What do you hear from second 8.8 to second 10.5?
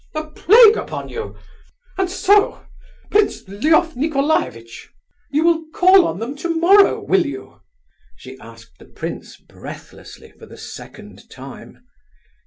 prince breathlessly, for